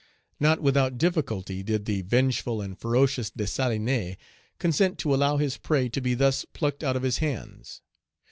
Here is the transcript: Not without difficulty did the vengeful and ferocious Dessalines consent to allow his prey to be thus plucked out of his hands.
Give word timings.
Not 0.39 0.61
without 0.63 0.97
difficulty 0.97 1.61
did 1.61 1.85
the 1.85 2.01
vengeful 2.01 2.59
and 2.59 2.75
ferocious 2.75 3.29
Dessalines 3.29 4.15
consent 4.57 4.97
to 4.97 5.13
allow 5.13 5.37
his 5.37 5.57
prey 5.57 5.89
to 5.89 6.01
be 6.01 6.15
thus 6.15 6.43
plucked 6.43 6.83
out 6.83 6.95
of 6.95 7.03
his 7.03 7.19
hands. 7.19 7.83